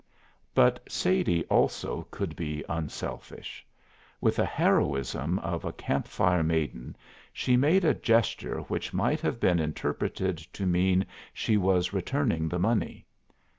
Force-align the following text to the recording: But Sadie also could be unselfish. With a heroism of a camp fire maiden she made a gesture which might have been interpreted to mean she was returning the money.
But 0.55 0.91
Sadie 0.91 1.45
also 1.45 2.07
could 2.09 2.35
be 2.35 2.65
unselfish. 2.67 3.63
With 4.19 4.39
a 4.39 4.45
heroism 4.45 5.37
of 5.37 5.63
a 5.63 5.71
camp 5.71 6.07
fire 6.07 6.41
maiden 6.41 6.95
she 7.31 7.55
made 7.55 7.85
a 7.85 7.93
gesture 7.93 8.61
which 8.61 8.95
might 8.95 9.21
have 9.21 9.39
been 9.39 9.59
interpreted 9.59 10.39
to 10.39 10.65
mean 10.65 11.05
she 11.35 11.55
was 11.55 11.93
returning 11.93 12.49
the 12.49 12.57
money. 12.57 13.05